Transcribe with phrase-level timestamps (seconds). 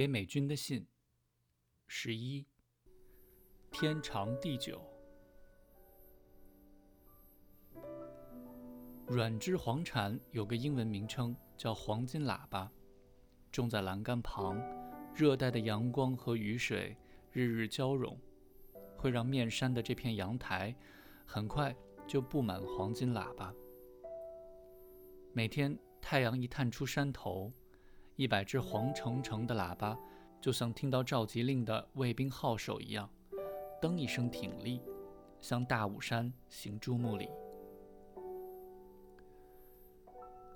[0.00, 0.86] 给美军的信。
[1.86, 2.46] 十一，
[3.70, 4.82] 天长地久。
[9.06, 12.72] 软枝黄蝉有个英文名称叫黄金喇叭，
[13.52, 14.58] 种在栏杆旁。
[15.14, 16.96] 热带的阳光和雨水
[17.30, 18.18] 日日交融，
[18.96, 20.74] 会让面山的这片阳台
[21.26, 21.76] 很快
[22.06, 23.54] 就布满黄金喇叭。
[25.34, 27.52] 每天太阳一探出山头，
[28.20, 29.98] 一百只黄澄澄的喇叭
[30.42, 33.08] 就像听到召集令的卫兵号手一样，
[33.80, 34.82] 噔一声挺立，
[35.40, 37.30] 向大武山行注目礼。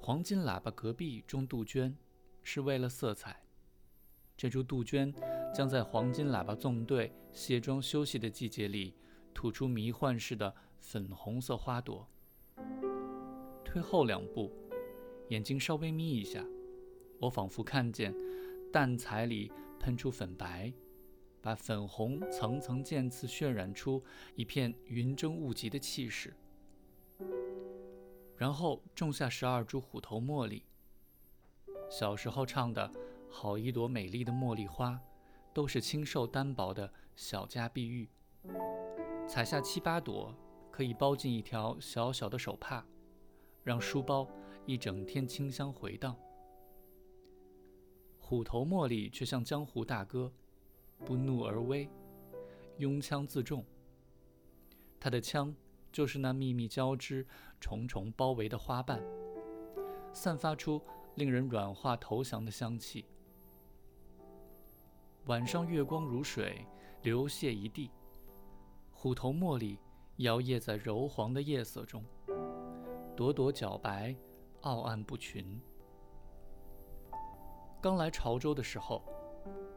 [0.00, 1.94] 黄金喇叭隔壁种杜鹃，
[2.42, 3.42] 是为了色彩。
[4.38, 5.12] 这株杜鹃
[5.54, 8.96] 将在黄金喇叭纵队卸妆休息的季节里，
[9.34, 12.08] 吐出迷幻似的粉红色花朵。
[13.62, 14.50] 退后两步，
[15.28, 16.42] 眼睛稍微眯一下，
[17.20, 18.12] 我仿佛看见
[18.72, 20.72] 淡彩里喷出粉白，
[21.40, 24.02] 把粉红层层渐次渲染出
[24.34, 26.34] 一片云蒸雾集的气势。
[28.36, 30.64] 然后种下十二株虎头茉莉。
[31.88, 32.92] 小时候唱的。
[33.32, 35.00] 好一朵美丽的茉莉花，
[35.54, 38.08] 都是清瘦单薄的小家碧玉。
[39.28, 40.34] 采下七八朵，
[40.68, 42.84] 可以包进一条小小的手帕，
[43.62, 44.28] 让书包
[44.66, 46.16] 一整天清香回荡。
[48.30, 50.32] 虎头茉莉却像江湖大哥，
[51.04, 51.90] 不怒而威，
[52.76, 53.64] 拥枪自重。
[55.00, 55.52] 他的枪
[55.90, 57.26] 就是那密密交织、
[57.58, 59.02] 重重包围的花瓣，
[60.12, 60.80] 散发出
[61.16, 63.04] 令人软化投降的香气。
[65.26, 66.64] 晚上月光如水，
[67.02, 67.90] 流泻一地。
[68.92, 69.76] 虎头茉莉
[70.18, 72.04] 摇曳在柔黄的夜色中，
[73.16, 74.14] 朵朵皎白，
[74.60, 75.60] 傲岸不群。
[77.82, 79.02] 刚来潮州的时候，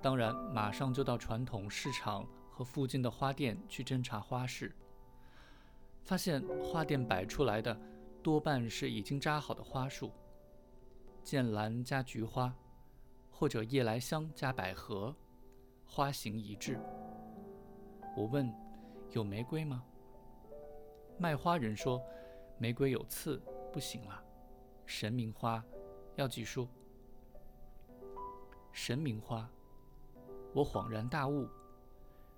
[0.01, 4.75] 当然马上就到传统市场和附近的花店去侦查花市。
[6.03, 7.79] 发现花店摆出来的
[8.21, 10.11] 多半是已经扎好的花束，
[11.23, 12.53] 剑兰加菊花，
[13.31, 15.15] 或者夜来香加百合。
[15.85, 16.77] 花型一致。
[18.17, 18.53] 我问
[19.11, 19.83] ：“有玫瑰吗？”
[21.17, 22.01] 卖花人说
[22.57, 23.41] ：“玫瑰有刺，
[23.71, 24.21] 不行了。
[24.85, 25.63] 神明花
[26.15, 26.67] 要几束。”
[28.73, 29.47] 神明花，
[30.51, 31.47] 我恍然大悟：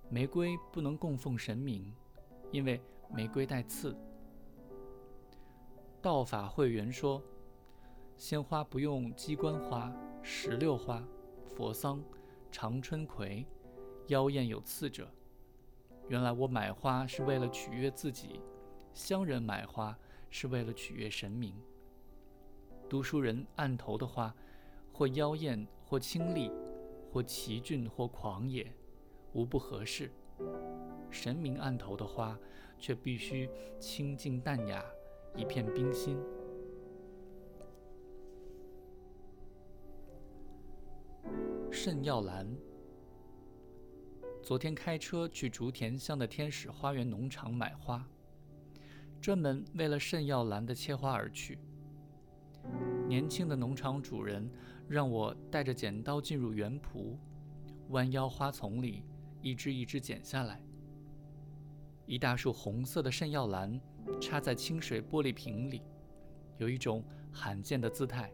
[0.10, 1.92] 玫瑰不能供奉神明，
[2.52, 2.80] 因为
[3.10, 3.96] 玫瑰带刺。
[6.02, 7.24] 道法会员说
[8.18, 9.92] ：“鲜花不用鸡冠花、
[10.22, 11.02] 石榴花、
[11.56, 12.04] 佛桑。”
[12.52, 13.46] 常春葵，
[14.08, 15.10] 妖艳有刺者。
[16.08, 18.40] 原来我买花是为了取悦自己，
[18.94, 19.98] 乡人买花
[20.30, 21.54] 是为了取悦神明。
[22.90, 24.34] 读书人案头的花，
[24.94, 26.52] 或妖艳，或清丽，
[27.12, 28.66] 或奇俊，或狂野，
[29.34, 30.12] 无不合适。
[31.12, 32.38] 神明案头的花，
[32.80, 34.84] 却必须清静淡雅，
[35.36, 36.18] 一片冰心。
[41.72, 42.48] 圣耀兰。
[44.42, 48.08] 昨天开车去竹田乡的天使花园农场买花，
[49.22, 51.58] 专门为了圣耀兰的切花而去。
[53.08, 54.50] 年轻的农场主人
[54.88, 57.18] 让我带着剪刀进入园圃，
[57.90, 59.04] 弯腰花丛里
[59.42, 60.62] 一只一只剪下来。
[62.06, 63.80] 一大束红色的圣耀兰
[64.20, 65.82] 插在清水玻璃瓶里，
[66.58, 68.32] 有一种罕见的姿态。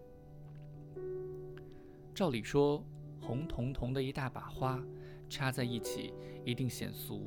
[2.13, 2.83] 照理说。
[3.23, 4.83] 红彤彤的一大把花
[5.29, 6.11] 插在一起，
[6.43, 7.23] 一定显俗。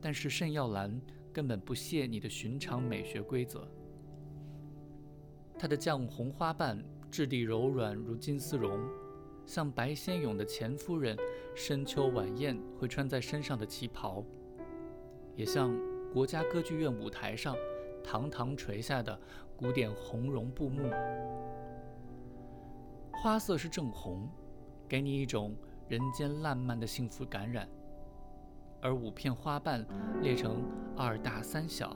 [0.00, 0.98] 但是圣耀兰
[1.34, 3.70] 根本不屑你的寻常美学规则。
[5.60, 8.80] 它的绛红花瓣质地柔软如金丝绒，
[9.44, 11.14] 像白先勇的前夫人
[11.54, 14.24] 深秋晚宴会穿在身上的旗袍，
[15.36, 15.70] 也像
[16.14, 17.54] 国家歌剧院舞台上
[18.02, 19.20] 堂堂垂下的
[19.54, 20.90] 古典红绒布幕。
[23.22, 24.26] 花色是正红。
[24.88, 25.54] 给你一种
[25.88, 27.68] 人间烂漫的幸福感染，
[28.80, 29.86] 而五片花瓣
[30.22, 30.64] 列成
[30.96, 31.94] 二大三小，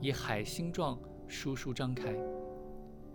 [0.00, 0.98] 以海星状
[1.28, 2.12] 疏疏张开，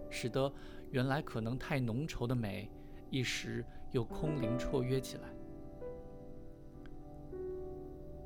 [0.09, 0.51] 使得
[0.91, 2.69] 原来可能太浓稠的美，
[3.09, 5.29] 一时又空灵绰约起来。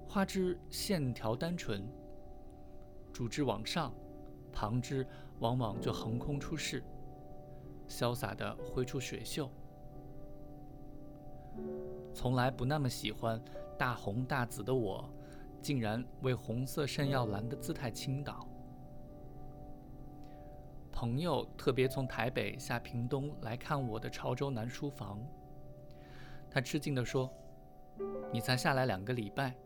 [0.07, 1.87] 花枝线条单纯，
[3.13, 3.93] 主枝往上，
[4.51, 5.07] 旁枝
[5.39, 6.83] 往往就横空出世，
[7.87, 9.49] 潇洒地挥出水袖。
[12.13, 13.41] 从来不那么喜欢
[13.77, 15.09] 大红大紫的我，
[15.61, 18.47] 竟然为红色圣耀兰的姿态倾倒。
[21.01, 25.19] 朋友特别从台北下屏东来看我的潮州南书房，
[26.48, 27.27] 他吃惊地说
[28.31, 29.57] ：“你才下来两个礼拜，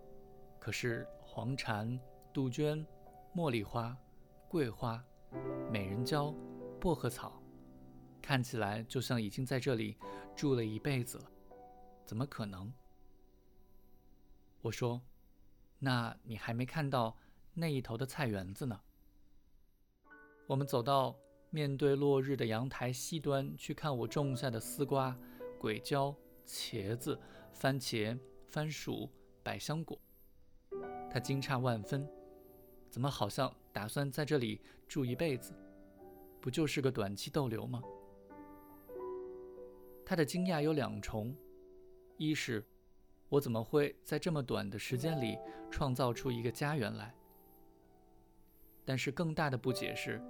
[0.59, 1.99] 可是黄蝉、
[2.31, 2.87] 杜鹃、
[3.35, 3.97] 茉莉花、
[4.47, 5.03] 桂花、
[5.69, 6.33] 美人蕉、
[6.79, 7.43] 薄荷草，
[8.21, 9.97] 看起来就像已经在这里
[10.37, 11.25] 住了一辈子了。
[12.05, 12.71] 怎么可能？”
[14.63, 15.01] 我说
[15.79, 17.17] ：“那你还没看到
[17.53, 18.79] 那一头的菜园子呢。”
[20.47, 21.13] 我们走到
[21.49, 25.17] 面对落日的阳台西端去看我种下的丝瓜、
[25.59, 26.15] 鬼椒。
[26.47, 27.19] 茄子、
[27.53, 28.15] 番茄、
[28.45, 29.09] 番薯、
[29.41, 29.99] 百香果，
[31.09, 32.07] 他惊诧万分，
[32.87, 35.55] 怎么好像打算在这里住一辈子？
[36.39, 37.81] 不就是个短期逗留吗？
[40.05, 41.35] 他的惊讶有两重：
[42.17, 42.63] 一是，
[43.27, 45.39] 我怎么会在这么短的时间里
[45.71, 47.11] 创造出一个家园来？
[48.85, 50.21] 但是更大的不解是，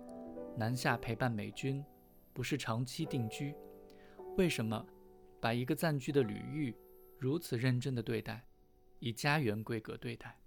[0.58, 1.84] 南下陪伴美军，
[2.34, 3.54] 不是长期定居，
[4.38, 4.86] 为什么？
[5.42, 6.74] 把一个暂居的吕玉
[7.20, 8.44] 如此认真的对待，
[9.00, 10.40] 以家园规格对待，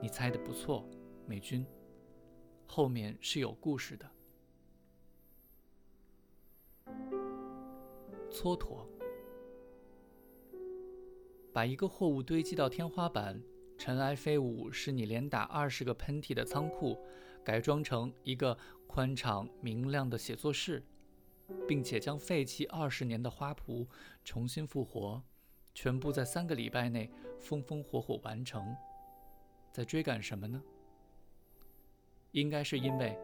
[0.00, 0.88] 你猜的不错，
[1.26, 1.66] 美军。
[2.64, 4.10] 后面是有故事的。
[8.30, 8.86] 蹉跎，
[11.52, 13.42] 把一个货物堆积到天花板，
[13.76, 16.96] 尘埃飞舞，是你连打二十个喷嚏的仓库，
[17.44, 18.56] 改装成一个
[18.86, 20.82] 宽敞明亮的写作室。
[21.68, 23.86] 并且将废弃二十年的花圃
[24.24, 25.22] 重新复活，
[25.74, 28.74] 全部在三个礼拜内风风火火完成。
[29.70, 30.62] 在追赶什么呢？
[32.30, 33.18] 应该是因为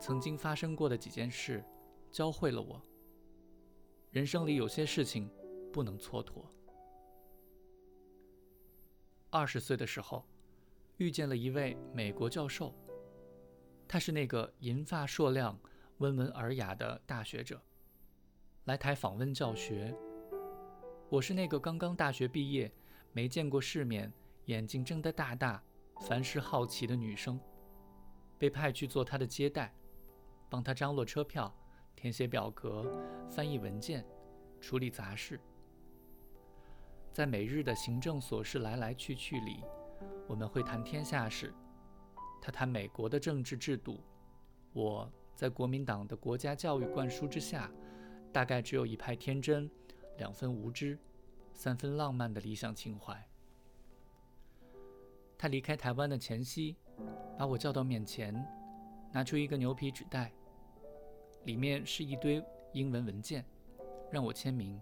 [0.00, 1.62] 曾经发生过的几件事，
[2.10, 2.82] 教会了我，
[4.10, 5.30] 人生里有些事情
[5.72, 6.44] 不能蹉跎。
[9.30, 10.24] 二十岁的时候，
[10.96, 12.74] 遇见了一位美国教授，
[13.88, 15.58] 他是那个银发硕亮、
[15.96, 17.58] 温文尔雅的大学者。
[18.64, 19.96] 来台访问教学，
[21.08, 22.70] 我是那个刚刚大学毕业、
[23.12, 24.12] 没见过世面、
[24.44, 25.62] 眼睛睁得大大、
[26.02, 27.40] 凡事好奇的女生，
[28.36, 29.74] 被派去做他的接待，
[30.50, 31.50] 帮他张罗车票、
[31.96, 32.84] 填写表格、
[33.30, 34.04] 翻译文件、
[34.60, 35.40] 处理杂事。
[37.10, 39.64] 在每日的行政琐事来来去去里，
[40.28, 41.54] 我们会谈天下事，
[42.40, 44.00] 他谈美国的政治制度，
[44.72, 47.70] 我在国民党的国家教育灌输之下。
[48.30, 49.68] 大概只有一派天真，
[50.18, 50.98] 两分无知，
[51.54, 53.26] 三分浪漫的理想情怀。
[55.38, 56.76] 他离开台湾的前夕，
[57.38, 58.34] 把我叫到面前，
[59.12, 60.30] 拿出一个牛皮纸袋，
[61.44, 62.44] 里面是一堆
[62.74, 63.42] 英文文件，
[64.10, 64.78] 让我签名。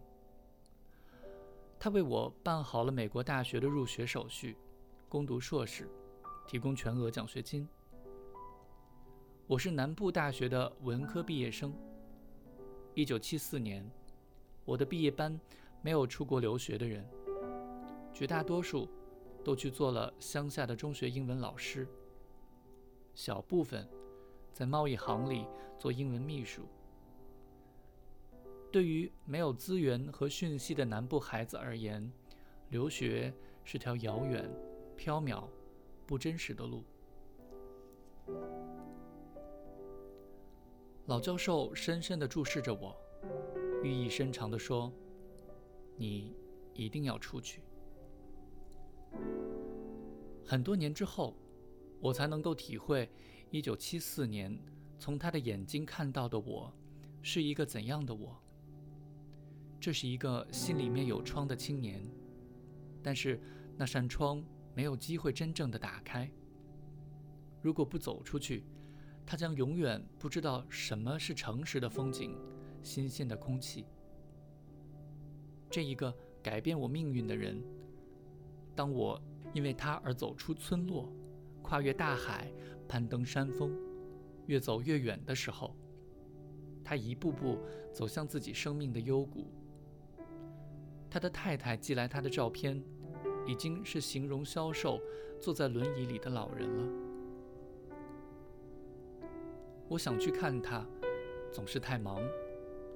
[1.78, 4.56] 他为我办好了美国大学的入学手续，
[5.08, 5.88] 攻读硕士，
[6.46, 7.68] 提供全额奖学金。
[9.48, 11.74] 我是南部大学的文科毕业生。
[12.94, 13.84] 一九七四年，
[14.64, 15.38] 我的毕业班
[15.82, 17.04] 没有出国留学的人，
[18.14, 18.88] 绝大多数
[19.44, 21.86] 都去做了乡下的中学英文老师，
[23.12, 23.86] 小部分
[24.52, 25.46] 在贸易行里
[25.76, 26.62] 做英文秘书。
[28.70, 32.08] 对于没有资源和讯息的南部孩子而言，
[32.68, 33.34] 留学
[33.64, 34.48] 是条遥远、
[34.96, 35.48] 缥缈、
[36.06, 36.84] 不真实的路。
[41.06, 42.96] 老教授深深地注视着我，
[43.82, 44.90] 寓意深长地说
[45.96, 46.34] ：“你
[46.74, 47.62] 一定要出去。”
[50.44, 51.36] 很多年之后，
[52.00, 53.08] 我才能够体会
[53.52, 54.58] 1974年
[54.98, 56.72] 从他的眼睛看到的我
[57.22, 58.36] 是一个怎样的我。
[59.80, 62.02] 这是一个心里面有窗的青年，
[63.02, 63.40] 但是
[63.76, 64.42] 那扇窗
[64.76, 66.30] 没有机会真正的打开。
[67.62, 68.62] 如果不走出去，
[69.24, 72.36] 他将永远不知道什么是诚实的风景，
[72.82, 73.86] 新鲜的空气。
[75.70, 77.60] 这一个改变我命运的人，
[78.74, 79.18] 当我
[79.54, 81.10] 因为他而走出村落，
[81.62, 82.52] 跨越大海，
[82.86, 83.74] 攀登山峰，
[84.44, 85.74] 越走越远的时候，
[86.84, 87.58] 他一步步
[87.94, 89.50] 走向自己生命的幽谷。
[91.08, 92.80] 他的太太寄来他的照片，
[93.46, 95.00] 已经是形容消瘦，
[95.40, 97.02] 坐在轮椅里的老人了。
[99.88, 100.84] 我想去看他，
[101.52, 102.20] 总是太忙，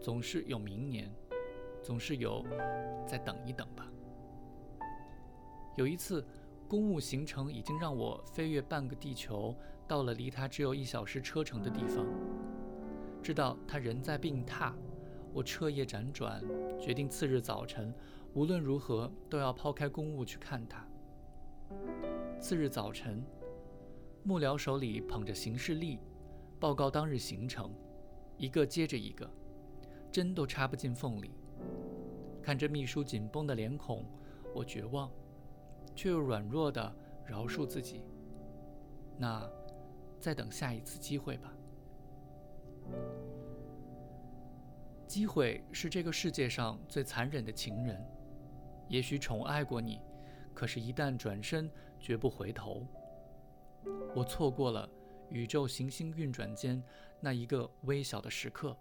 [0.00, 1.08] 总是有明年，
[1.80, 2.44] 总是有
[3.06, 3.90] 再等一等吧。
[5.76, 6.26] 有一次，
[6.68, 9.54] 公务行程已经让我飞越半个地球，
[9.86, 12.04] 到了离他只有一小时车程的地方。
[13.22, 14.72] 知道他人在病榻，
[15.32, 16.42] 我彻夜辗转，
[16.80, 17.94] 决定次日早晨
[18.34, 20.86] 无论如何都要抛开公务去看他。
[22.38, 23.24] 次日早晨，
[24.22, 25.98] 幕僚手里捧着行事历。
[26.58, 27.74] 报告当日行程，
[28.36, 29.28] 一个接着一个，
[30.12, 31.32] 针都插不进缝里。
[32.42, 34.04] 看着秘书紧绷的脸孔，
[34.54, 35.10] 我绝望，
[35.94, 36.94] 却又软弱的
[37.24, 38.04] 饶恕自己。
[39.16, 39.50] 那，
[40.20, 41.52] 再等下一次机会吧。
[45.06, 47.98] 机会是这个世界上最残忍的情人。
[48.90, 50.00] 也许宠爱过你，
[50.52, 51.70] 可是，一旦转身，
[52.00, 52.84] 绝不回头。
[54.16, 54.90] 我错过了
[55.30, 56.82] 宇宙行星运转间
[57.20, 58.76] 那一个微小的时刻，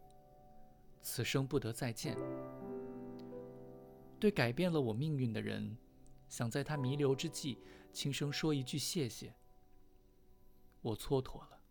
[1.00, 2.18] 此生不得再见。
[4.20, 5.78] 对改变了我命运的人，
[6.28, 7.60] 想在他弥留之际
[7.94, 9.32] 轻声说一句谢谢。
[10.82, 11.62] 我蹉跎了。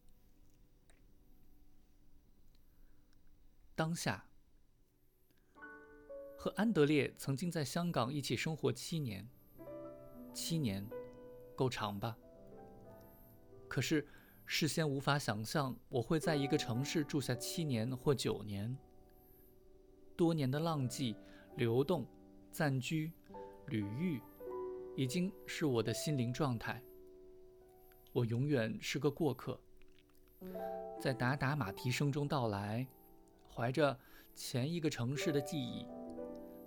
[3.75, 4.25] 当下，
[6.40, 9.28] 和安德烈曾经在香港一起生活七年，
[10.33, 10.88] 七年，
[11.57, 12.16] 够长吧？
[13.66, 14.07] 可是，
[14.47, 18.78] 事先无法想象我会在一个城市住下七年或九年。
[20.14, 21.16] 多年的浪迹、
[21.57, 22.07] 流动、
[22.52, 23.12] 暂居、
[23.66, 24.23] 旅遇，
[24.95, 26.80] 已经是我的心灵状态。
[28.12, 29.61] 我永远是个过客，
[31.00, 32.87] 在打打马蹄声中到来，
[33.52, 33.99] 怀着
[34.37, 35.85] 前一个城市的记忆，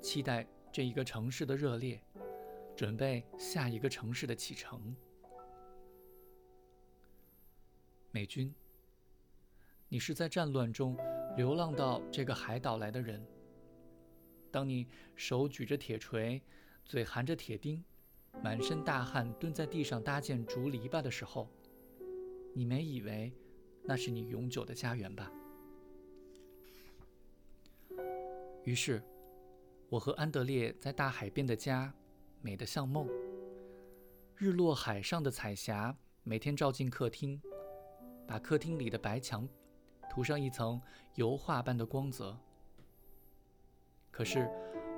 [0.02, 2.02] 期待这一个城市的热烈，
[2.76, 4.96] 准备下一个城市的启程。
[8.10, 8.54] 美军，
[9.88, 10.98] 你是在战乱中
[11.38, 13.26] 流浪到这个海岛来的人。
[14.50, 16.42] 当你手举着铁锤，
[16.84, 17.82] 嘴含着铁钉，
[18.44, 21.48] 满身大汗蹲在地上搭建竹篱笆的时候，
[22.54, 23.32] 你没以为
[23.84, 25.32] 那是你永久的家园吧？
[28.66, 29.02] 于是，
[29.92, 31.94] 我和安德烈在大海边的家，
[32.42, 33.10] 美得像梦。
[34.38, 35.94] 日落海上的彩霞
[36.24, 37.42] 每天照进客厅。
[38.26, 39.46] 把客厅里的白墙
[40.10, 40.82] 涂上一层
[41.16, 42.40] 油画般的光泽。
[44.10, 44.50] 可是，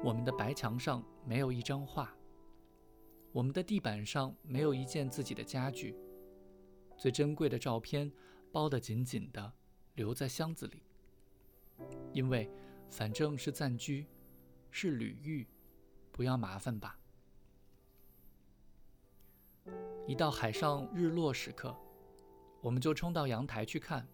[0.03, 2.15] 我们的白墙上没有一张画，
[3.31, 5.97] 我们的地板上没有一件自己的家具，
[6.95, 8.12] 最珍贵的照片
[8.51, 9.51] 包得紧紧的，
[9.95, 10.83] 留在箱子里。
[12.12, 12.47] 因为，
[12.91, 14.05] 反正是暂居，
[14.75, 15.47] 是旅遇，
[16.11, 16.97] 不要麻烦吧。
[20.07, 21.77] 一到海上日落时刻。
[22.59, 24.07] 我们就冲到阳台去看。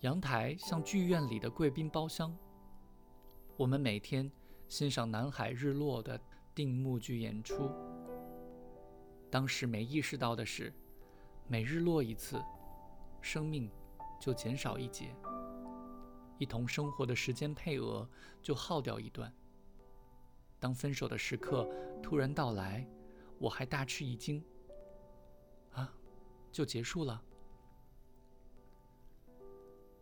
[0.00, 2.36] 阳台像剧院里的贵宾包厢。
[3.56, 4.30] 我们每天
[4.68, 6.20] 欣赏南海日落的
[6.54, 7.70] 定目剧演出。
[9.30, 10.70] 当时没意识到的是，
[11.48, 12.38] 每日落一次，
[13.22, 13.70] 生命
[14.20, 15.16] 就减少一节，
[16.38, 18.08] 一同生活的时间配额
[18.42, 19.32] 就耗掉一段。
[20.58, 21.68] 当分手的时刻
[22.02, 22.86] 突然到来，
[23.38, 24.42] 我还大吃一惊。
[25.72, 25.92] 啊
[26.50, 27.22] 就结束了，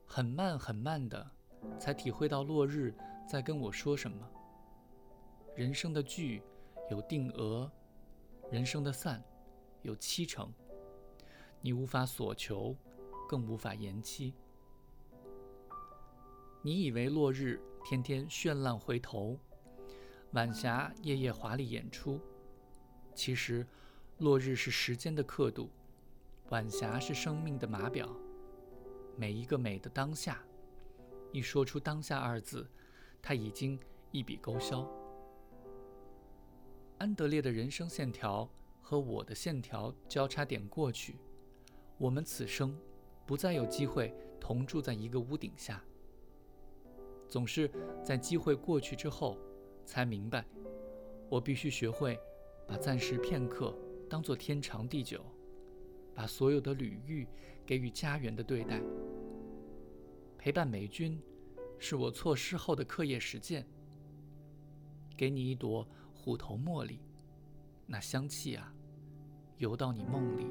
[0.06, 1.30] 很慢很慢的，
[1.78, 2.94] 才体会到落日
[3.28, 4.30] 在跟我说什么。
[5.56, 6.42] 人生的聚
[6.90, 7.70] 有定额，
[8.50, 9.22] 人生的散
[9.82, 10.52] 有七成，
[11.60, 12.76] 你无法所求，
[13.28, 14.34] 更无法延期。
[16.66, 19.38] 你以为落日天天绚烂回头，
[20.30, 22.18] 晚霞夜夜华丽演出，
[23.14, 23.66] 其实
[24.20, 25.68] 落日是时间的刻度。
[26.48, 28.08] 晚霞是生命的码表，
[29.14, 30.42] 每一个美的当下，
[31.32, 32.66] 一说出“当下”二字，
[33.20, 33.78] 它已经
[34.10, 34.90] 一笔勾销。
[36.96, 38.48] 安德烈的人生线条
[38.80, 41.18] 和我的线条交叉点过去，
[41.98, 42.74] 我们此生
[43.26, 45.84] 不再有机会同住在一个屋顶下。
[47.28, 47.70] 总是
[48.02, 49.38] 在机会过去之后，
[49.84, 50.44] 才明白，
[51.28, 52.18] 我必须学会
[52.66, 53.76] 把暂时片刻
[54.08, 55.24] 当作天长地久。
[56.16, 57.26] 把所有的旅遇
[57.66, 58.80] 给予家园的对待。
[60.38, 61.20] 陪伴美军，
[61.76, 63.66] 是我错失后的课业实践。
[65.16, 67.00] 给你一朵虎头茉莉，
[67.84, 68.72] 那香气啊，
[69.56, 70.46] 游到你梦里。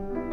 [0.00, 0.29] Bye.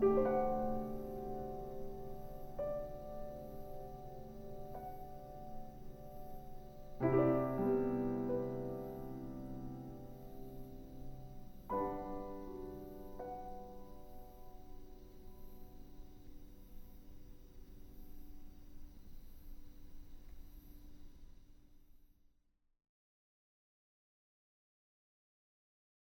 [0.00, 0.57] Thank you.